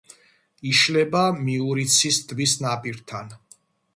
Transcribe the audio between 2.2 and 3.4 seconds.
ტბის ნაპირთან.